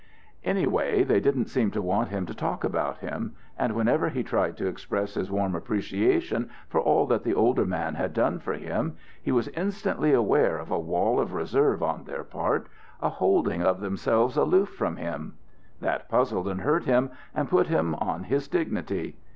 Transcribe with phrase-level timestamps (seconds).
[0.43, 4.57] Anyway they didn't seem to want him to talk about him; and whenever he tried
[4.57, 8.95] to express his warm appreciation for all that the older man had done for him,
[9.21, 12.65] he was instantly aware of a wall of reserve on their part,
[12.99, 15.35] a holding of themselves aloof from him.
[15.81, 19.17] That puzzled and hurt him, and put him on his dignity.